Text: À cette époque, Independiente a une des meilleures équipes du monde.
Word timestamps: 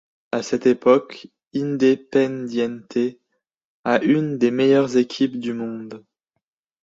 À 0.31 0.41
cette 0.41 0.65
époque, 0.65 1.27
Independiente 1.53 2.97
a 3.83 4.01
une 4.01 4.39
des 4.39 4.49
meilleures 4.49 4.97
équipes 4.97 5.39
du 5.39 5.53
monde. 5.53 6.03